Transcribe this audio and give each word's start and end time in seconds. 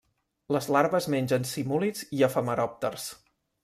Les 0.55 0.69
larves 0.77 1.09
mengen 1.15 1.47
simúlids 1.53 2.05
i 2.21 2.29
efemeròpters. 2.33 3.11